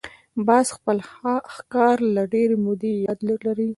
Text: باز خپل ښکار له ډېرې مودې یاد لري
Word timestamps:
باز 0.47 0.67
خپل 0.77 0.97
ښکار 1.55 1.97
له 2.15 2.23
ډېرې 2.33 2.55
مودې 2.63 2.93
یاد 3.07 3.19
لري 3.47 3.69